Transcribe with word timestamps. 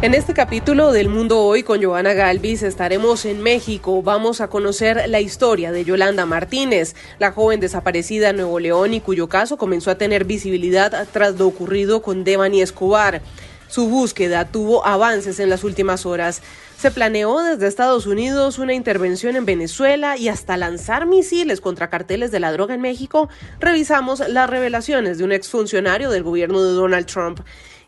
En 0.00 0.14
este 0.14 0.32
capítulo 0.32 0.92
del 0.92 1.08
Mundo 1.08 1.40
Hoy 1.40 1.64
con 1.64 1.82
Joana 1.82 2.12
Galvis 2.12 2.62
estaremos 2.62 3.24
en 3.24 3.42
México. 3.42 4.00
Vamos 4.00 4.40
a 4.40 4.46
conocer 4.46 5.08
la 5.08 5.20
historia 5.20 5.72
de 5.72 5.84
Yolanda 5.84 6.24
Martínez, 6.24 6.94
la 7.18 7.32
joven 7.32 7.58
desaparecida 7.58 8.30
en 8.30 8.36
Nuevo 8.36 8.60
León 8.60 8.94
y 8.94 9.00
cuyo 9.00 9.28
caso 9.28 9.56
comenzó 9.56 9.90
a 9.90 9.98
tener 9.98 10.24
visibilidad 10.24 11.08
tras 11.12 11.36
lo 11.36 11.48
ocurrido 11.48 12.00
con 12.00 12.22
Devani 12.22 12.62
Escobar. 12.62 13.22
Su 13.66 13.88
búsqueda 13.88 14.44
tuvo 14.44 14.86
avances 14.86 15.40
en 15.40 15.50
las 15.50 15.64
últimas 15.64 16.06
horas. 16.06 16.42
Se 16.78 16.92
planeó 16.92 17.40
desde 17.40 17.66
Estados 17.66 18.06
Unidos 18.06 18.60
una 18.60 18.72
intervención 18.72 19.34
en 19.34 19.44
Venezuela 19.44 20.16
y 20.16 20.28
hasta 20.28 20.56
lanzar 20.56 21.06
misiles 21.06 21.60
contra 21.60 21.90
carteles 21.90 22.30
de 22.30 22.38
la 22.38 22.52
droga 22.52 22.76
en 22.76 22.80
México. 22.80 23.28
Revisamos 23.58 24.20
las 24.28 24.48
revelaciones 24.48 25.18
de 25.18 25.24
un 25.24 25.32
exfuncionario 25.32 26.08
del 26.08 26.22
gobierno 26.22 26.62
de 26.62 26.70
Donald 26.70 27.06
Trump. 27.06 27.40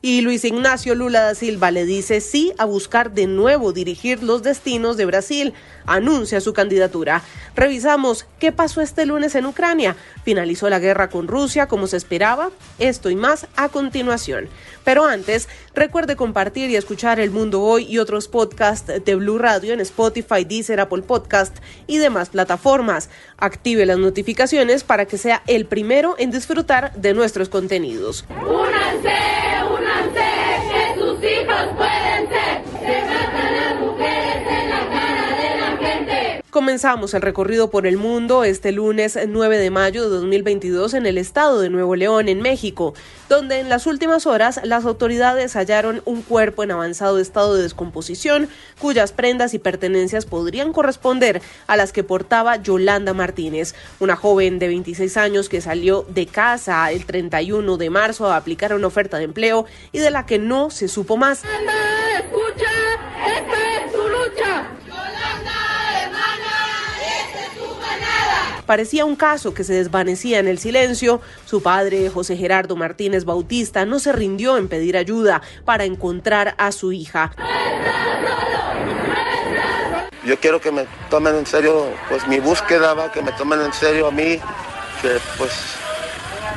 Y 0.03 0.23
Luis 0.23 0.47
Ignacio 0.47 0.95
Lula 0.95 1.21
da 1.21 1.35
Silva 1.35 1.71
le 1.71 1.85
dice 1.85 2.23
sí 2.23 2.55
a 2.57 2.65
buscar 2.65 3.13
de 3.13 3.27
nuevo 3.27 3.75
dirigir 3.75 4.23
los 4.23 4.43
destinos 4.43 4.97
de 4.97 5.05
Brasil. 5.05 5.53
Anuncia 5.85 6.41
su 6.41 6.55
candidatura. 6.55 7.23
Revisamos 7.55 8.27
qué 8.39 8.51
pasó 8.51 8.81
este 8.81 9.05
lunes 9.05 9.35
en 9.35 9.45
Ucrania. 9.45 9.97
Finalizó 10.25 10.71
la 10.71 10.79
guerra 10.79 11.11
con 11.11 11.29
Rusia 11.29 11.67
como 11.67 11.87
se 11.87 11.99
esperaba. 11.99 12.49
Esto 12.79 13.11
y 13.11 13.15
más 13.15 13.47
a 13.57 13.69
continuación. 13.69 14.49
Pero 14.85 15.05
antes, 15.05 15.51
recuerde 15.75 16.17
compartir 16.17 16.71
y 16.71 16.77
escuchar 16.77 17.21
El 17.21 17.31
Mundo 17.31 17.61
Hoy 17.61 17.85
y 17.85 17.99
otros 17.99 18.27
podcasts 18.27 18.80
de 18.87 19.15
Blue 19.15 19.39
Radio 19.39 19.73
en 19.73 19.81
Spotify, 19.81 20.45
Deezer, 20.45 20.81
Apple 20.81 21.03
Podcast 21.03 21.57
y 21.87 21.99
demás 21.99 22.31
plataformas. 22.31 23.11
Active 23.39 23.87
las 23.87 23.99
notificaciones 23.99 24.85
para 24.85 25.07
que 25.07 25.19
sea 25.19 25.43
el 25.47 25.67
primero 25.67 26.15
en 26.19 26.31
disfrutar 26.31 26.93
de 26.95 27.15
nuestros 27.15 27.49
contenidos. 27.49 28.25
¡Únanse! 28.29 29.17
¡Únanse! 29.71 30.21
¡Que 30.71 31.01
sus 31.01 31.19
hijos 31.25 31.77
Comenzamos 36.51 37.15
el 37.15 37.23
recorrido 37.23 37.71
por 37.71 37.87
el 37.87 37.97
mundo 37.97 38.43
este 38.43 38.73
lunes 38.73 39.17
9 39.25 39.57
de 39.57 39.71
mayo 39.71 40.03
de 40.03 40.09
2022 40.09 40.95
en 40.95 41.07
el 41.07 41.17
estado 41.17 41.61
de 41.61 41.71
Nuevo 41.71 41.95
León, 41.95 42.29
en 42.29 42.43
México, 42.43 42.93
donde 43.29 43.61
en 43.61 43.69
las 43.69 43.87
últimas 43.87 44.27
horas 44.27 44.61
las 44.65 44.85
autoridades 44.85 45.55
hallaron 45.55 46.03
un 46.07 46.23
cuerpo 46.23 46.65
en 46.65 46.73
avanzado 46.73 47.21
estado 47.21 47.55
de 47.55 47.63
descomposición, 47.63 48.49
cuyas 48.81 49.13
prendas 49.13 49.55
y 49.55 49.61
pertenencias 49.61 50.27
podrían 50.27 50.73
corresponder 50.73 51.41
a 51.69 51.77
las 51.77 51.93
que 51.93 52.03
portaba 52.03 52.57
Yolanda 52.57 53.15
Martínez, 53.15 53.77
una 54.01 54.17
joven 54.17 54.59
de 54.59 54.67
26 54.67 55.17
años 55.19 55.49
que 55.49 55.61
salió 55.61 56.05
de 56.09 56.27
casa 56.27 56.91
el 56.91 57.07
31 57.07 57.77
de 57.77 57.91
marzo 57.91 58.27
a 58.27 58.35
aplicar 58.35 58.75
una 58.75 58.89
oferta 58.89 59.19
de 59.19 59.25
empleo 59.25 59.67
y 59.93 60.01
de 60.01 60.11
la 60.11 60.27
que 60.27 60.41
no 60.41 60.71
se 60.71 60.89
supo 60.89 61.17
más. 61.17 61.45
¡Anda, 61.45 62.19
escucha! 62.19 62.80
Parecía 68.71 69.05
un 69.05 69.17
caso 69.17 69.53
que 69.53 69.65
se 69.65 69.73
desvanecía 69.73 70.39
en 70.39 70.47
el 70.47 70.61
silencio. 70.61 71.21
Su 71.45 71.61
padre, 71.61 72.09
José 72.09 72.37
Gerardo 72.37 72.77
Martínez 72.77 73.25
Bautista, 73.25 73.85
no 73.85 73.99
se 73.99 74.13
rindió 74.13 74.57
en 74.59 74.69
pedir 74.69 74.97
ayuda 74.97 75.43
para 75.65 75.83
encontrar 75.83 76.55
a 76.57 76.71
su 76.71 76.93
hija. 76.93 77.33
Yo 80.25 80.39
quiero 80.39 80.61
que 80.61 80.71
me 80.71 80.87
tomen 81.11 81.35
en 81.35 81.47
serio 81.47 81.87
pues 82.09 82.29
mi 82.29 82.39
búsqueda, 82.39 82.95
¿va? 82.95 83.11
que 83.11 83.23
me 83.23 83.33
tomen 83.33 83.61
en 83.61 83.73
serio 83.73 84.07
a 84.07 84.13
mí, 84.13 84.39
que 85.03 85.19
pues 85.37 85.51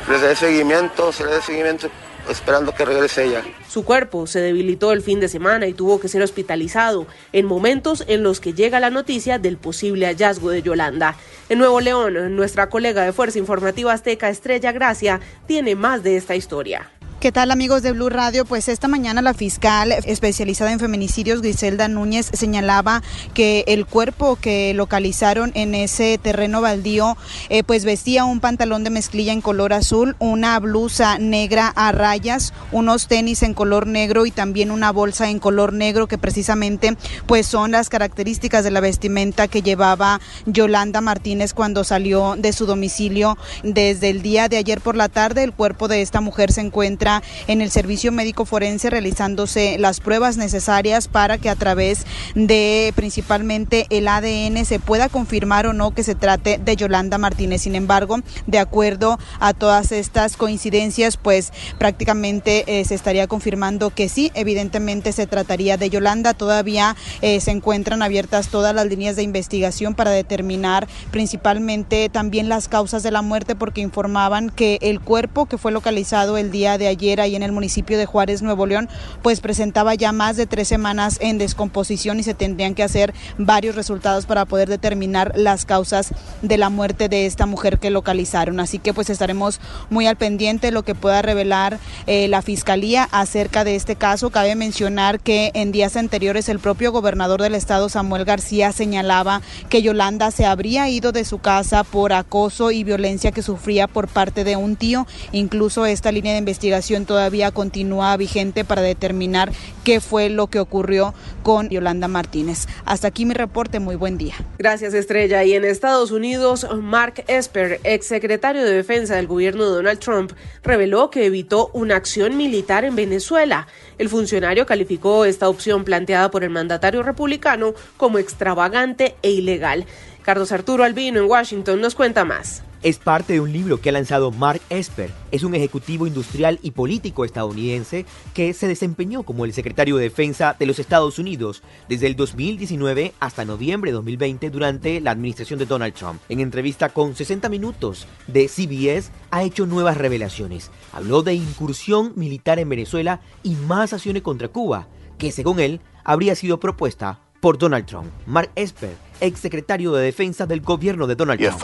les 0.08 0.20
dé 0.20 0.36
seguimiento, 0.36 1.10
se 1.10 1.24
le 1.24 1.32
dé 1.32 1.42
seguimiento 1.42 1.90
esperando 2.28 2.74
que 2.74 2.84
regrese 2.84 3.24
ella. 3.24 3.42
Su 3.68 3.84
cuerpo 3.84 4.26
se 4.26 4.40
debilitó 4.40 4.92
el 4.92 5.02
fin 5.02 5.20
de 5.20 5.28
semana 5.28 5.66
y 5.66 5.74
tuvo 5.74 6.00
que 6.00 6.08
ser 6.08 6.22
hospitalizado 6.22 7.06
en 7.32 7.46
momentos 7.46 8.04
en 8.06 8.22
los 8.22 8.40
que 8.40 8.54
llega 8.54 8.80
la 8.80 8.90
noticia 8.90 9.38
del 9.38 9.56
posible 9.56 10.06
hallazgo 10.06 10.50
de 10.50 10.62
Yolanda. 10.62 11.16
En 11.48 11.58
Nuevo 11.58 11.80
León, 11.80 12.36
nuestra 12.36 12.68
colega 12.68 13.02
de 13.02 13.12
Fuerza 13.12 13.38
Informativa 13.38 13.92
Azteca, 13.92 14.28
Estrella 14.28 14.72
Gracia, 14.72 15.20
tiene 15.46 15.74
más 15.74 16.02
de 16.02 16.16
esta 16.16 16.36
historia. 16.36 16.90
¿Qué 17.24 17.32
tal 17.32 17.50
amigos 17.50 17.82
de 17.82 17.92
Blue 17.92 18.10
Radio? 18.10 18.44
Pues 18.44 18.68
esta 18.68 18.86
mañana 18.86 19.22
la 19.22 19.32
fiscal 19.32 19.92
especializada 19.92 20.72
en 20.72 20.78
feminicidios, 20.78 21.40
Griselda 21.40 21.88
Núñez, 21.88 22.28
señalaba 22.34 23.02
que 23.32 23.64
el 23.66 23.86
cuerpo 23.86 24.36
que 24.36 24.74
localizaron 24.74 25.50
en 25.54 25.74
ese 25.74 26.18
terreno 26.18 26.60
baldío, 26.60 27.16
eh, 27.48 27.64
pues 27.64 27.86
vestía 27.86 28.26
un 28.26 28.40
pantalón 28.40 28.84
de 28.84 28.90
mezclilla 28.90 29.32
en 29.32 29.40
color 29.40 29.72
azul, 29.72 30.16
una 30.18 30.60
blusa 30.60 31.18
negra 31.18 31.68
a 31.68 31.92
rayas, 31.92 32.52
unos 32.72 33.08
tenis 33.08 33.42
en 33.42 33.54
color 33.54 33.86
negro 33.86 34.26
y 34.26 34.30
también 34.30 34.70
una 34.70 34.92
bolsa 34.92 35.30
en 35.30 35.38
color 35.38 35.72
negro 35.72 36.06
que 36.06 36.18
precisamente 36.18 36.94
pues 37.24 37.46
son 37.46 37.70
las 37.70 37.88
características 37.88 38.64
de 38.64 38.70
la 38.70 38.80
vestimenta 38.80 39.48
que 39.48 39.62
llevaba 39.62 40.20
Yolanda 40.44 41.00
Martínez 41.00 41.54
cuando 41.54 41.84
salió 41.84 42.34
de 42.36 42.52
su 42.52 42.66
domicilio 42.66 43.38
desde 43.62 44.10
el 44.10 44.20
día 44.20 44.50
de 44.50 44.58
ayer 44.58 44.82
por 44.82 44.94
la 44.94 45.08
tarde. 45.08 45.42
El 45.42 45.54
cuerpo 45.54 45.88
de 45.88 46.02
esta 46.02 46.20
mujer 46.20 46.52
se 46.52 46.60
encuentra 46.60 47.13
en 47.46 47.60
el 47.60 47.70
servicio 47.70 48.12
médico 48.12 48.44
forense 48.44 48.90
realizándose 48.90 49.76
las 49.78 50.00
pruebas 50.00 50.36
necesarias 50.36 51.08
para 51.08 51.38
que 51.38 51.50
a 51.50 51.56
través 51.56 52.06
de 52.34 52.92
principalmente 52.96 53.86
el 53.90 54.08
ADN 54.08 54.64
se 54.64 54.78
pueda 54.78 55.08
confirmar 55.08 55.66
o 55.66 55.72
no 55.72 55.92
que 55.92 56.02
se 56.02 56.14
trate 56.14 56.58
de 56.58 56.76
Yolanda 56.76 57.18
Martínez. 57.18 57.62
Sin 57.62 57.74
embargo, 57.74 58.18
de 58.46 58.58
acuerdo 58.58 59.18
a 59.40 59.52
todas 59.52 59.92
estas 59.92 60.36
coincidencias, 60.36 61.16
pues 61.16 61.52
prácticamente 61.78 62.64
eh, 62.66 62.84
se 62.84 62.94
estaría 62.94 63.26
confirmando 63.26 63.90
que 63.90 64.08
sí, 64.08 64.30
evidentemente 64.34 65.12
se 65.12 65.26
trataría 65.26 65.76
de 65.76 65.90
Yolanda. 65.90 66.34
Todavía 66.34 66.96
eh, 67.22 67.40
se 67.40 67.50
encuentran 67.50 68.02
abiertas 68.02 68.48
todas 68.48 68.74
las 68.74 68.86
líneas 68.86 69.16
de 69.16 69.22
investigación 69.22 69.94
para 69.94 70.10
determinar 70.10 70.88
principalmente 71.10 72.08
también 72.08 72.48
las 72.48 72.68
causas 72.68 73.02
de 73.02 73.10
la 73.10 73.22
muerte 73.22 73.54
porque 73.54 73.80
informaban 73.80 74.50
que 74.50 74.78
el 74.82 75.00
cuerpo 75.00 75.46
que 75.46 75.58
fue 75.58 75.72
localizado 75.72 76.38
el 76.38 76.50
día 76.50 76.78
de 76.78 76.88
ayer 76.88 76.93
ahí 77.20 77.36
en 77.36 77.42
el 77.42 77.52
municipio 77.52 77.98
de 77.98 78.06
Juárez, 78.06 78.42
Nuevo 78.42 78.66
León, 78.66 78.88
pues 79.22 79.40
presentaba 79.40 79.94
ya 79.94 80.12
más 80.12 80.36
de 80.36 80.46
tres 80.46 80.68
semanas 80.68 81.18
en 81.20 81.38
descomposición 81.38 82.18
y 82.20 82.22
se 82.22 82.34
tendrían 82.34 82.74
que 82.74 82.82
hacer 82.82 83.12
varios 83.36 83.74
resultados 83.74 84.26
para 84.26 84.44
poder 84.44 84.68
determinar 84.68 85.32
las 85.36 85.64
causas 85.64 86.12
de 86.42 86.56
la 86.56 86.70
muerte 86.70 87.08
de 87.08 87.26
esta 87.26 87.46
mujer 87.46 87.78
que 87.78 87.90
localizaron. 87.90 88.60
Así 88.60 88.78
que 88.78 88.94
pues 88.94 89.10
estaremos 89.10 89.60
muy 89.90 90.06
al 90.06 90.16
pendiente 90.16 90.68
de 90.68 90.72
lo 90.72 90.84
que 90.84 90.94
pueda 90.94 91.22
revelar 91.22 91.78
eh, 92.06 92.28
la 92.28 92.42
fiscalía 92.42 93.08
acerca 93.10 93.64
de 93.64 93.74
este 93.74 93.96
caso. 93.96 94.30
Cabe 94.30 94.54
mencionar 94.54 95.20
que 95.20 95.50
en 95.54 95.72
días 95.72 95.96
anteriores 95.96 96.48
el 96.48 96.58
propio 96.58 96.92
gobernador 96.92 97.42
del 97.42 97.54
estado, 97.54 97.88
Samuel 97.88 98.24
García, 98.24 98.72
señalaba 98.72 99.42
que 99.68 99.82
Yolanda 99.82 100.30
se 100.30 100.46
habría 100.46 100.88
ido 100.88 101.12
de 101.12 101.24
su 101.24 101.38
casa 101.38 101.84
por 101.84 102.12
acoso 102.12 102.70
y 102.70 102.84
violencia 102.84 103.32
que 103.32 103.42
sufría 103.42 103.86
por 103.88 104.08
parte 104.08 104.44
de 104.44 104.56
un 104.56 104.76
tío. 104.76 105.06
Incluso 105.32 105.86
esta 105.86 106.12
línea 106.12 106.32
de 106.32 106.38
investigación 106.38 106.83
todavía 107.06 107.50
continúa 107.50 108.16
vigente 108.16 108.64
para 108.64 108.82
determinar 108.82 109.50
qué 109.84 110.00
fue 110.00 110.28
lo 110.28 110.48
que 110.48 110.60
ocurrió 110.60 111.14
con 111.42 111.68
Yolanda 111.70 112.08
Martínez. 112.08 112.66
Hasta 112.84 113.08
aquí 113.08 113.24
mi 113.24 113.34
reporte, 113.34 113.80
muy 113.80 113.96
buen 113.96 114.18
día. 114.18 114.34
Gracias 114.58 114.94
Estrella. 114.94 115.42
Y 115.44 115.54
en 115.54 115.64
Estados 115.64 116.10
Unidos, 116.10 116.66
Mark 116.80 117.24
Esper, 117.26 117.80
exsecretario 117.84 118.64
de 118.64 118.72
Defensa 118.72 119.16
del 119.16 119.26
gobierno 119.26 119.64
de 119.64 119.70
Donald 119.70 119.98
Trump, 119.98 120.32
reveló 120.62 121.10
que 121.10 121.26
evitó 121.26 121.70
una 121.72 121.96
acción 121.96 122.36
militar 122.36 122.84
en 122.84 122.96
Venezuela. 122.96 123.66
El 123.98 124.08
funcionario 124.08 124.66
calificó 124.66 125.24
esta 125.24 125.48
opción 125.48 125.84
planteada 125.84 126.30
por 126.30 126.44
el 126.44 126.50
mandatario 126.50 127.02
republicano 127.02 127.74
como 127.96 128.18
extravagante 128.18 129.16
e 129.22 129.30
ilegal. 129.30 129.86
Carlos 130.22 130.52
Arturo 130.52 130.84
Albino 130.84 131.20
en 131.20 131.30
Washington 131.30 131.80
nos 131.80 131.94
cuenta 131.94 132.24
más. 132.24 132.62
Es 132.84 132.98
parte 132.98 133.32
de 133.32 133.40
un 133.40 133.50
libro 133.50 133.80
que 133.80 133.88
ha 133.88 133.92
lanzado 133.92 134.30
Mark 134.30 134.60
Esper. 134.68 135.10
Es 135.30 135.42
un 135.42 135.54
ejecutivo 135.54 136.06
industrial 136.06 136.58
y 136.62 136.72
político 136.72 137.24
estadounidense 137.24 138.04
que 138.34 138.52
se 138.52 138.68
desempeñó 138.68 139.22
como 139.22 139.46
el 139.46 139.54
secretario 139.54 139.96
de 139.96 140.02
Defensa 140.02 140.54
de 140.58 140.66
los 140.66 140.78
Estados 140.78 141.18
Unidos 141.18 141.62
desde 141.88 142.08
el 142.08 142.14
2019 142.14 143.14
hasta 143.20 143.46
noviembre 143.46 143.90
de 143.90 143.94
2020 143.94 144.50
durante 144.50 145.00
la 145.00 145.12
administración 145.12 145.58
de 145.58 145.64
Donald 145.64 145.94
Trump. 145.94 146.20
En 146.28 146.40
entrevista 146.40 146.90
con 146.90 147.16
60 147.16 147.48
minutos 147.48 148.06
de 148.26 148.48
CBS 148.48 149.12
ha 149.30 149.44
hecho 149.44 149.64
nuevas 149.64 149.96
revelaciones. 149.96 150.70
Habló 150.92 151.22
de 151.22 151.32
incursión 151.32 152.12
militar 152.16 152.58
en 152.58 152.68
Venezuela 152.68 153.22
y 153.42 153.54
más 153.54 153.94
acciones 153.94 154.20
contra 154.20 154.48
Cuba, 154.48 154.88
que 155.16 155.32
según 155.32 155.58
él 155.58 155.80
habría 156.04 156.34
sido 156.34 156.60
propuesta 156.60 157.23
por 157.44 157.58
Donald 157.58 157.84
Trump. 157.84 158.10
Mark 158.24 158.50
Esper, 158.54 158.96
ex 159.20 159.38
secretario 159.38 159.92
de 159.92 160.02
Defensa 160.02 160.46
del 160.46 160.62
gobierno 160.62 161.06
de 161.06 161.14
Donald 161.14 161.38
Trump. 161.38 161.60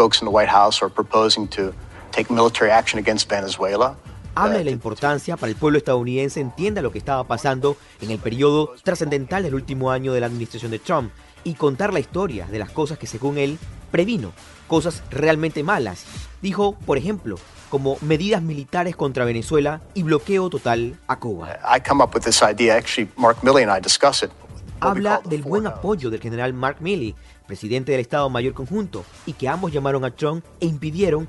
Habla 4.35 4.59
de 4.59 4.65
la 4.65 4.71
importancia 4.71 5.39
para 5.39 5.49
el 5.49 5.57
pueblo 5.57 5.79
estadounidense 5.79 6.39
entienda 6.39 6.83
lo 6.83 6.93
que 6.93 6.99
estaba 6.99 7.25
pasando 7.25 7.79
en 8.03 8.11
el 8.11 8.19
periodo 8.19 8.75
trascendental 8.83 9.43
del 9.43 9.55
último 9.55 9.91
año 9.91 10.13
de 10.13 10.21
la 10.21 10.27
administración 10.27 10.71
de 10.71 10.81
Trump 10.81 11.13
y 11.45 11.55
contar 11.55 11.95
la 11.95 12.01
historia 12.01 12.45
de 12.45 12.59
las 12.59 12.69
cosas 12.69 12.99
que 12.99 13.07
según 13.07 13.39
él 13.39 13.59
previno, 13.91 14.33
cosas 14.69 15.03
realmente 15.11 15.63
malas. 15.63 16.05
Dijo, 16.43 16.75
por 16.85 16.99
ejemplo, 16.99 17.37
como 17.71 17.97
medidas 18.03 18.43
militares 18.43 18.97
contra 18.97 19.25
Venezuela 19.25 19.81
y 19.95 20.03
bloqueo 20.03 20.51
total 20.51 20.99
a 21.07 21.19
Cuba. 21.19 21.59
I 21.65 21.81
come 21.81 22.05
up 22.05 22.15
with 22.15 22.25
this 22.25 22.43
idea, 22.43 22.77
actually 22.77 23.11
Mark 23.17 23.39
Milley 23.43 23.63
and 23.63 23.75
I 23.75 23.81
discuss 23.81 24.23
it 24.23 24.31
habla 24.81 25.21
del 25.25 25.43
buen 25.43 25.67
apoyo 25.67 26.11
del 26.11 26.21
general 26.21 26.53
Mark 26.55 26.79
Milley, 26.81 27.15
presidente 27.47 27.93
del 27.93 28.01
Estado 28.01 28.29
Mayor 28.31 28.55
Conjunto, 28.55 29.05
y 29.27 29.35
que 29.35 29.49
ambos 29.49 29.73
llamaron 29.73 30.05
a 30.05 30.11
Trump 30.11 30.45
e 30.61 30.67
impidieron 30.67 31.29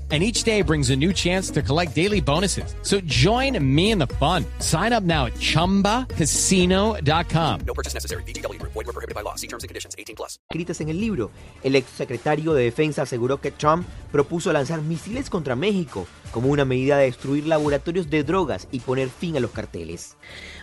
and 0.11 0.21
each 0.21 0.43
day 0.43 0.61
brings 0.61 0.89
a 0.89 0.95
new 0.97 1.13
chance 1.13 1.49
to 1.51 1.61
collect 1.61 1.95
daily 1.95 2.19
bonuses. 2.19 2.75
So 2.81 2.99
join 3.01 3.57
me 3.63 3.91
in 3.91 3.97
the 3.97 4.07
fun. 4.19 4.43
Sign 4.59 4.91
up 4.91 5.03
now 5.03 5.27
at 5.27 5.35
ChumbaCasino.com. 5.35 7.59
No 7.65 7.73
purchase 7.73 7.93
necessary. 7.93 8.23
BGW. 8.23 8.61
Void 8.61 8.75
were 8.75 8.83
prohibited 8.91 9.15
by 9.15 9.21
law. 9.21 9.35
See 9.35 9.47
terms 9.47 9.63
and 9.63 9.69
conditions. 9.69 9.95
18 9.97 10.17
plus. 10.17 10.37
Escritas 10.49 10.81
en 10.81 10.89
el 10.89 10.99
libro, 10.99 11.31
el 11.63 11.77
ex 11.77 11.89
secretario 11.89 12.53
de 12.53 12.65
Defensa 12.65 13.03
aseguró 13.03 13.39
que 13.39 13.51
Trump 13.51 13.87
propuso 14.11 14.51
lanzar 14.51 14.81
misiles 14.81 15.29
contra 15.29 15.55
México 15.55 16.05
como 16.31 16.49
una 16.49 16.65
medida 16.65 16.97
de 16.97 17.05
destruir 17.05 17.45
laboratorios 17.45 18.09
de 18.09 18.23
drogas 18.23 18.67
y 18.71 18.79
poner 18.79 19.09
fin 19.09 19.37
a 19.37 19.39
los 19.39 19.51
carteles. 19.51 20.15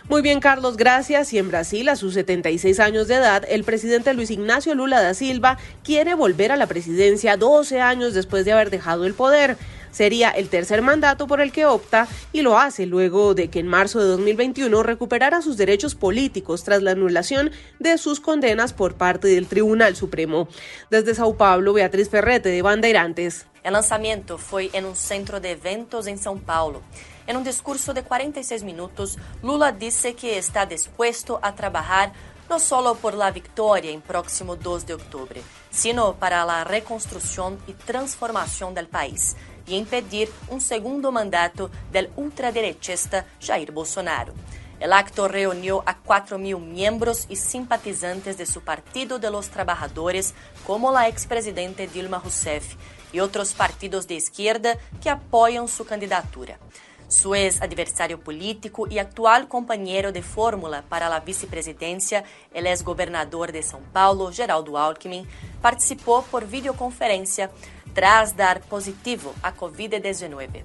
Muy 0.09 0.21
bien, 0.21 0.39
Carlos, 0.39 0.75
gracias. 0.75 1.31
Y 1.33 1.37
en 1.37 1.49
Brasil, 1.49 1.87
a 1.89 1.95
sus 1.95 2.15
76 2.15 2.79
años 2.79 3.07
de 3.07 3.15
edad, 3.15 3.45
el 3.47 3.63
presidente 3.63 4.13
Luis 4.13 4.31
Ignacio 4.31 4.75
Lula 4.75 5.01
da 5.01 5.13
Silva 5.13 5.57
quiere 5.83 6.15
volver 6.15 6.51
a 6.51 6.57
la 6.57 6.67
presidencia 6.67 7.37
12 7.37 7.79
años 7.81 8.13
después 8.13 8.45
de 8.45 8.53
haber 8.53 8.69
dejado 8.69 9.05
el 9.05 9.13
poder. 9.13 9.57
Sería 9.91 10.29
el 10.29 10.49
tercer 10.49 10.81
mandato 10.81 11.27
por 11.27 11.41
el 11.41 11.51
que 11.51 11.65
opta 11.65 12.07
y 12.31 12.41
lo 12.41 12.57
hace 12.57 12.85
luego 12.85 13.33
de 13.33 13.49
que 13.49 13.59
en 13.59 13.67
marzo 13.67 13.99
de 13.99 14.05
2021 14.07 14.83
recuperara 14.83 15.41
sus 15.41 15.57
derechos 15.57 15.95
políticos 15.95 16.63
tras 16.63 16.81
la 16.81 16.91
anulación 16.91 17.51
de 17.79 17.97
sus 17.97 18.19
condenas 18.19 18.73
por 18.73 18.95
parte 18.95 19.27
del 19.27 19.47
Tribunal 19.47 19.95
Supremo. 19.95 20.47
Desde 20.89 21.15
Sao 21.15 21.35
Paulo, 21.35 21.73
Beatriz 21.73 22.09
Ferrete 22.09 22.49
de 22.49 22.61
Bandeirantes. 22.61 23.45
El 23.63 23.73
lanzamiento 23.73 24.37
fue 24.37 24.69
en 24.73 24.85
un 24.85 24.95
centro 24.95 25.39
de 25.39 25.51
eventos 25.51 26.07
en 26.07 26.17
São 26.17 26.39
Paulo. 26.39 26.81
En 27.27 27.37
un 27.37 27.43
discurso 27.43 27.93
de 27.93 28.03
46 28.03 28.63
minutos, 28.63 29.17
Lula 29.43 29.71
dice 29.71 30.15
que 30.15 30.37
está 30.37 30.65
dispuesto 30.65 31.39
a 31.43 31.53
trabajar 31.53 32.13
no 32.49 32.59
solo 32.59 32.95
por 32.95 33.13
la 33.13 33.31
victoria 33.31 33.91
en 33.91 34.01
próximo 34.01 34.55
2 34.55 34.87
de 34.87 34.93
octubre, 34.95 35.41
sino 35.69 36.15
para 36.15 36.43
la 36.45 36.63
reconstrucción 36.63 37.59
y 37.67 37.73
transformación 37.73 38.73
del 38.73 38.87
país 38.87 39.35
y 39.69 39.75
impedir 39.75 40.29
un 40.49 40.61
segundo 40.61 41.11
mandato 41.11 41.69
del 41.91 42.09
ultraderechista 42.15 43.25
Jair 43.41 43.71
Bolsonaro. 43.71 44.33
El 44.79 44.93
acto 44.93 45.27
reunió 45.27 45.83
a 45.85 46.01
4.000 46.01 46.57
miembros 46.59 47.25
y 47.29 47.35
simpatizantes 47.35 48.37
de 48.37 48.45
su 48.45 48.61
Partido 48.61 49.19
de 49.19 49.29
los 49.29 49.49
Trabajadores, 49.49 50.33
como 50.65 50.91
la 50.91 51.09
expresidente 51.09 51.87
Dilma 51.87 52.19
Rousseff, 52.19 52.75
y 53.11 53.19
otros 53.19 53.53
partidos 53.53 54.07
de 54.07 54.15
izquierda 54.15 54.77
que 55.01 55.09
apoyan 55.09 55.67
su 55.67 55.85
candidatura. 55.85 56.59
Su 57.09 57.35
ex 57.35 57.61
adversario 57.61 58.19
político 58.19 58.87
y 58.87 58.99
actual 58.99 59.47
compañero 59.47 60.11
de 60.11 60.21
fórmula 60.21 60.83
para 60.87 61.09
la 61.09 61.19
vicepresidencia, 61.19 62.23
el 62.53 62.67
ex 62.67 62.83
gobernador 62.83 63.51
de 63.51 63.61
São 63.61 63.81
Paulo, 63.91 64.31
Geraldo 64.31 64.77
Alckmin, 64.77 65.27
participó 65.61 66.23
por 66.29 66.47
videoconferencia 66.47 67.51
tras 67.93 68.37
dar 68.37 68.61
positivo 68.61 69.33
a 69.41 69.55
COVID-19. 69.55 70.63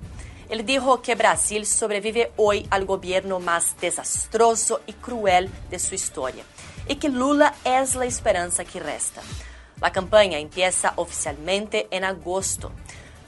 Él 0.51 0.67
dijo 0.67 1.01
que 1.01 1.15
Brasil 1.15 1.65
sobrevive 1.65 2.31
hoy 2.37 2.67
al 2.71 2.85
gobierno 2.85 3.41
más 3.41 3.75
desastroso 3.81 4.83
y 4.87 4.93
cruel 4.93 5.51
de 5.71 5.79
su 5.79 5.95
historia 5.95 6.45
y 6.87 6.97
que 6.97 7.09
Lula 7.09 7.55
es 7.65 7.95
la 7.95 8.05
esperanza 8.05 8.65
que 8.65 8.81
resta. 8.81 9.23
La 9.81 9.91
campaña 9.93 10.39
empieza 10.39 10.93
oficialmente 10.97 11.89
en 11.91 12.05
agosto. 12.05 12.71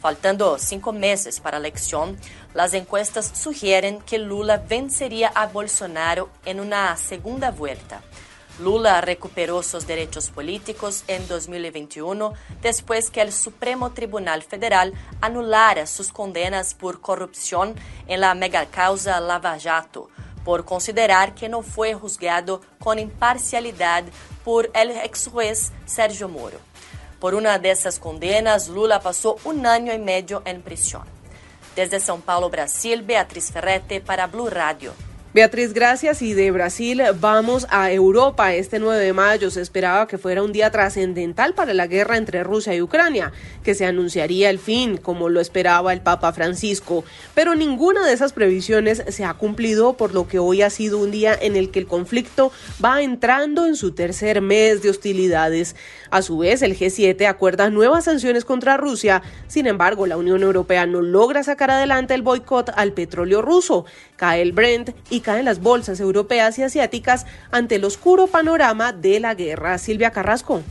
Faltando 0.07 0.57
cinco 0.61 0.93
meses 0.93 1.41
para 1.41 1.59
la 1.59 1.67
elección, 1.67 2.17
las 2.55 2.75
encuestas 2.75 3.27
sugieren 3.35 4.01
que 4.03 4.19
Lula 4.19 4.59
vencería 4.59 5.33
a 5.35 5.49
Bolsonaro 5.49 6.31
en 6.45 6.61
una 6.61 6.97
segunda 6.97 7.51
vuelta. 7.51 8.03
Lula 8.61 9.01
recuperó 9.01 9.65
sus 9.65 9.85
derechos 9.85 10.31
políticos 10.31 11.03
en 11.09 11.27
2021 11.27 12.35
después 12.63 13.11
que 13.11 13.21
el 13.21 13.33
Supremo 13.33 13.91
Tribunal 13.95 14.45
Federal 14.45 14.93
anulara 15.21 15.89
sus 15.89 16.13
condenas 16.13 16.75
por 16.75 17.01
corrupción 17.01 17.75
en 18.07 18.21
la 18.21 18.33
megacausa 18.37 19.19
Lava 19.19 19.59
Jato, 19.59 20.09
por 20.45 20.65
considerar 20.65 21.35
que 21.35 21.49
no 21.49 21.63
fue 21.63 21.95
juzgado 21.95 22.61
con 22.79 23.01
imparcialidad 23.01 24.05
por 24.45 24.71
el 24.73 24.93
ex 24.93 25.27
juez 25.27 25.73
Sergio 25.85 26.29
Moro. 26.29 26.76
Por 27.21 27.35
una 27.35 27.59
de 27.59 27.71
esas 27.71 27.99
condenas, 27.99 28.69
Lula 28.69 29.01
pasó 29.01 29.37
un 29.45 29.67
año 29.67 29.93
y 29.93 29.99
medio 29.99 30.43
en 30.45 30.63
prisión. 30.63 31.05
Desde 31.75 31.99
São 31.99 32.21
Paulo, 32.21 32.51
Brasil, 32.51 33.03
Beatriz 33.03 33.51
Ferrete 33.51 34.01
para 34.01 34.27
Blue 34.27 34.49
Radio. 34.51 34.93
Beatriz, 35.37 35.75
gracias. 35.75 36.23
Y 36.23 36.33
de 36.33 36.51
Brasil 36.51 37.03
vamos 37.21 37.67
a 37.69 37.93
Europa. 37.93 38.55
Este 38.55 38.79
9 38.79 39.05
de 39.05 39.13
mayo 39.13 39.51
se 39.51 39.61
esperaba 39.61 40.09
que 40.09 40.17
fuera 40.17 40.43
un 40.43 40.51
día 40.51 40.71
trascendental 40.71 41.53
para 41.53 41.75
la 41.75 41.87
guerra 41.87 42.17
entre 42.17 42.43
Rusia 42.43 42.75
y 42.75 42.81
Ucrania, 42.81 43.33
que 43.63 43.75
se 43.75 43.85
anunciaría 43.85 44.49
el 44.49 44.59
fin, 44.59 44.97
como 44.97 45.29
lo 45.29 45.43
esperaba 45.43 45.93
el 45.93 46.01
Papa 46.01 46.33
Francisco. 46.33 47.05
Pero 47.35 47.55
ninguna 47.55 48.07
de 48.07 48.15
esas 48.15 48.33
previsiones 48.33 49.03
se 49.09 49.27
ha 49.27 49.35
cumplido, 49.35 49.99
por 49.99 50.15
lo 50.15 50.27
que 50.27 50.39
hoy 50.39 50.63
ha 50.63 50.71
sido 50.71 50.97
un 50.97 51.11
día 51.11 51.37
en 51.39 51.55
el 51.55 51.71
que 51.71 51.81
el 51.81 51.87
conflicto 51.87 52.51
va 52.83 53.03
entrando 53.03 53.67
en 53.67 53.77
su 53.77 53.93
tercer 53.93 54.41
mes 54.41 54.81
de 54.81 54.89
hostilidades. 54.89 55.77
A 56.11 56.23
su 56.23 56.39
vez, 56.39 56.63
el 56.63 56.79
G7 56.79 57.27
acuerda 57.27 57.69
nuevas 57.69 58.05
sanciones 58.05 58.47
contra 58.47 58.79
Rusia. 58.79 59.23
Sin 59.49 59.67
embargo, 59.67 60.07
la 60.07 60.17
Unión 60.17 60.43
Europea 60.43 60.87
no 60.87 61.03
logra 61.03 61.43
sacar 61.43 61.71
adelante 61.71 62.15
el 62.15 62.23
boicot 62.23 62.71
al 62.75 62.95
petróleo 62.95 63.43
ruso. 63.43 63.85
Cae 64.17 64.41
el 64.41 64.53
Brent 64.53 64.93
y 65.11 65.21
caen 65.27 65.45
las 65.45 65.61
bolsas 65.61 65.99
europeas 65.99 66.57
y 66.57 66.63
asiáticas 66.63 67.27
ante 67.51 67.75
el 67.75 67.85
oscuro 67.85 68.29
panorama 68.29 68.93
de 68.93 69.19
la 69.19 69.35
guerra. 69.35 69.77
Silvia 69.77 70.13
Carrasco. 70.13 70.63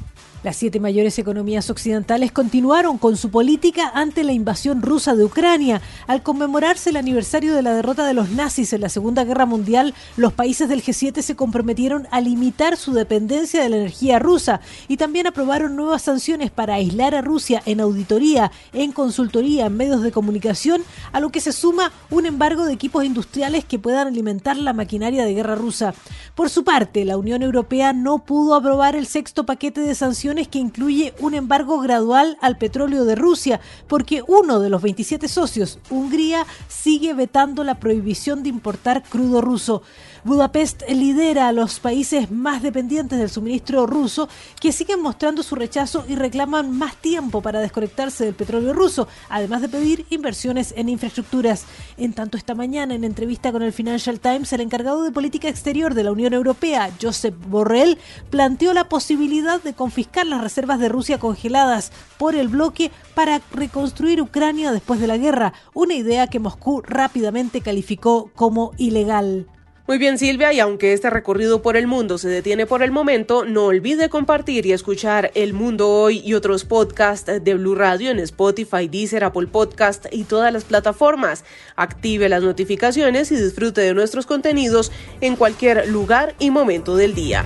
Las 0.46 0.58
siete 0.58 0.80
mayores 0.80 1.18
economías 1.18 1.72
occidentales 1.72 2.32
continuaron 2.32 3.00
con 3.00 3.18
su 3.18 3.32
política 3.32 3.92
ante 3.96 4.24
la 4.24 4.32
invasión 4.32 4.84
rusa 4.84 5.16
de 5.16 5.26
Ucrania. 5.26 5.82
Al 6.06 6.22
conmemorarse 6.22 6.92
el 6.92 6.98
aniversario 6.98 7.56
de 7.56 7.64
la 7.64 7.74
derrota 7.74 8.06
de 8.06 8.14
los 8.14 8.30
nazis 8.30 8.72
en 8.72 8.82
la 8.82 8.90
Segunda 8.90 9.24
Guerra 9.24 9.48
Mundial, 9.48 9.96
los 10.18 10.34
países 10.34 10.70
del 10.70 10.84
G7 10.84 11.24
se 11.24 11.36
comprometieron 11.36 12.08
a 12.12 12.22
limitar 12.22 12.78
su 12.78 12.94
dependencia 12.94 13.64
de 13.64 13.70
la 13.70 13.78
energía 13.78 14.20
rusa 14.20 14.62
y 14.88 14.98
también 14.98 15.26
aprobaron 15.26 15.76
nuevas 15.76 16.04
sanciones 16.04 16.52
para 16.52 16.76
aislar 16.76 17.16
a 17.16 17.22
Rusia 17.22 17.64
en 17.66 17.80
auditoría, 17.80 18.52
en 18.72 18.92
consultoría, 18.92 19.66
en 19.66 19.76
medios 19.76 20.04
de 20.04 20.12
comunicación, 20.12 20.84
a 21.12 21.22
lo 21.22 21.32
que 21.32 21.42
se 21.42 21.54
suma 21.54 21.92
un 22.12 22.28
embargo 22.28 22.66
de 22.66 22.74
equipos 22.74 23.04
industriales 23.04 23.66
que 23.66 23.80
puedan 23.80 24.06
alimentar 24.06 24.58
la 24.58 24.74
maquinaria 24.74 25.26
de 25.26 25.34
guerra 25.34 25.56
rusa. 25.56 25.96
Por 26.36 26.52
su 26.52 26.64
parte, 26.64 27.04
la 27.04 27.18
Unión 27.18 27.42
Europea 27.42 27.94
no 27.94 28.20
pudo 28.20 28.54
aprobar 28.54 28.96
el 28.96 29.08
sexto 29.08 29.48
paquete 29.48 29.82
de 29.82 29.96
sanciones 29.96 30.35
sanciones 30.36 30.48
que 30.50 30.60
incluye 30.60 31.14
un 31.20 31.34
embargo 31.34 31.80
gradual 31.80 32.38
al 32.42 32.58
petróleo 32.58 33.06
de 33.06 33.16
Rusia, 33.16 33.62
porque 33.88 34.22
uno 34.28 34.60
de 34.60 34.70
los 34.70 34.82
27 34.82 35.30
socios, 35.30 35.80
Hungría, 35.90 36.46
sigue 36.68 37.14
vetando 37.14 37.64
la 37.64 37.80
prohibición 37.80 38.44
de 38.44 38.50
importar 38.50 39.04
crudo 39.04 39.40
ruso. 39.40 39.82
Budapest 40.26 40.82
lidera 40.90 41.48
a 41.48 41.52
los 41.52 41.80
países 41.80 42.32
más 42.32 42.64
dependientes 42.64 43.20
del 43.20 43.30
suministro 43.30 43.86
ruso 43.86 44.28
que 44.60 44.72
siguen 44.72 45.00
mostrando 45.00 45.44
su 45.44 45.54
rechazo 45.54 46.04
y 46.10 46.16
reclaman 46.16 46.72
más 46.72 46.96
tiempo 46.96 47.42
para 47.42 47.60
desconectarse 47.60 48.26
del 48.26 48.34
petróleo 48.34 48.74
ruso, 48.74 49.08
además 49.30 49.62
de 49.62 49.70
pedir 49.70 50.06
inversiones 50.10 50.74
en 50.76 50.90
infraestructuras. 50.90 51.66
En 51.98 52.14
tanto, 52.14 52.38
esta 52.38 52.56
mañana, 52.56 52.96
en 52.96 53.04
entrevista 53.04 53.52
con 53.52 53.62
el 53.62 53.72
Financial 53.72 54.20
Times, 54.20 54.52
el 54.52 54.62
encargado 54.62 55.04
de 55.04 55.12
política 55.12 55.48
exterior 55.48 55.94
de 55.94 56.04
la 56.04 56.12
Unión 56.12 56.34
Europea, 56.34 56.90
Josep 57.00 57.36
Borrell, 57.48 58.00
planteó 58.32 58.74
la 58.74 58.90
posibilidad 58.90 59.62
de 59.62 59.76
confiscar 59.76 60.25
las 60.30 60.42
reservas 60.42 60.80
de 60.80 60.90
Rusia 60.90 61.20
congeladas 61.20 61.92
por 62.18 62.36
el 62.36 62.48
bloque 62.48 62.92
para 63.14 63.42
reconstruir 63.52 64.22
Ucrania 64.22 64.72
después 64.72 65.00
de 65.00 65.08
la 65.08 65.18
guerra, 65.18 65.54
una 65.74 65.94
idea 65.94 66.28
que 66.28 66.40
Moscú 66.40 66.82
rápidamente 66.82 67.62
calificó 67.62 68.32
como 68.36 68.72
ilegal. 68.78 69.48
Muy 69.88 70.00
bien, 70.00 70.18
Silvia, 70.18 70.52
y 70.52 70.60
aunque 70.60 70.94
este 70.94 71.12
recorrido 71.12 71.62
por 71.62 71.78
el 71.78 71.86
mundo 71.86 72.18
se 72.18 72.28
detiene 72.28 72.66
por 72.66 72.82
el 72.82 72.90
momento, 72.90 73.46
no 73.46 73.66
olvide 73.66 74.10
compartir 74.10 74.66
y 74.66 74.72
escuchar 74.72 75.30
El 75.36 75.54
Mundo 75.54 75.92
Hoy 75.92 76.24
y 76.26 76.34
otros 76.34 76.66
podcasts 76.66 77.32
de 77.44 77.54
Blue 77.54 77.76
Radio 77.76 78.10
en 78.10 78.18
Spotify, 78.18 78.88
Deezer, 78.88 79.24
Apple 79.24 79.46
Podcast 79.46 80.08
y 80.12 80.24
todas 80.24 80.52
las 80.52 80.64
plataformas. 80.64 81.44
Active 81.76 82.30
las 82.30 82.42
notificaciones 82.42 83.32
y 83.32 83.36
disfrute 83.36 83.82
de 83.82 83.94
nuestros 83.94 84.26
contenidos 84.26 84.92
en 85.22 85.36
cualquier 85.36 85.88
lugar 85.88 86.34
y 86.40 86.50
momento 86.50 86.96
del 86.96 87.14
día. 87.14 87.46